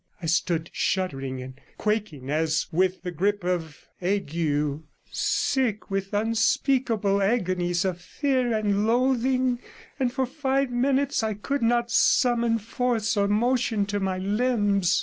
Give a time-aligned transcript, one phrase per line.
[0.19, 4.35] I stood shuddering and quaking as with the grip of ague,
[5.11, 9.59] sick with unspeakable agonies of fear and loathing,
[9.99, 14.99] and for five minutes I could not summon force 115 or motion to my limbs.